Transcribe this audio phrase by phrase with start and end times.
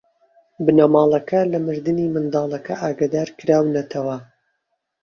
[0.65, 4.17] بنەماڵەکە لە مردنی منداڵەکە ئاگادار کراونەتەوە.